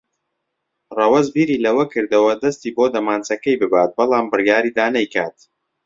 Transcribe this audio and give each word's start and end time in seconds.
ڕەوەز 0.97 1.27
بیری 1.35 1.63
لەوە 1.65 1.85
کردەوە 1.93 2.33
دەستی 2.43 2.75
بۆ 2.75 2.85
دەمانچەکەی 2.95 3.59
ببات، 3.61 3.91
بەڵام 3.97 4.25
بڕیاری 4.31 4.75
دا 4.77 4.85
نەیکات. 4.95 5.37